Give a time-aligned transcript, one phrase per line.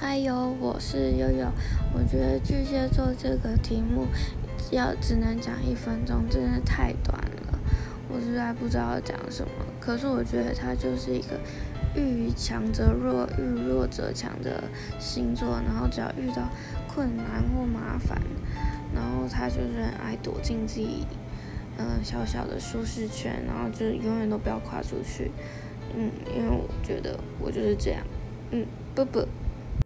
[0.00, 1.46] 还有我是悠悠，
[1.92, 4.06] 我觉得巨蟹座这个题目
[4.70, 7.58] 要只能讲一分钟，真的太短了，
[8.08, 9.52] 我实在不知道讲什么。
[9.78, 11.38] 可是我觉得他就是一个
[11.94, 14.64] 遇强则弱，遇弱则强的
[14.98, 16.48] 星座，然后只要遇到
[16.88, 18.18] 困难或麻烦，
[18.94, 21.06] 然后他就是很爱躲进自己
[21.76, 25.30] 嗯、小小的舒适圈，然后就永远都不要跨出去。
[25.94, 28.02] 嗯，因为我觉得我就是这样。
[28.50, 28.64] 嗯，
[28.94, 29.28] 不不。